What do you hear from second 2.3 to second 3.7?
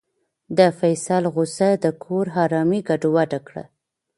ارامي ګډوډه کړه.